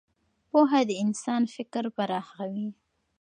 پوهه 0.49 0.79
د 0.89 0.91
انسان 1.03 1.41
فکر 1.55 1.83
پراخوي. 1.97 2.67